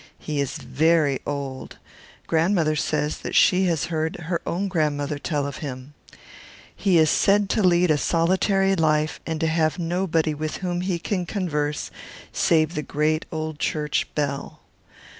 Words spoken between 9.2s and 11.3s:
and to have nobody with whom he can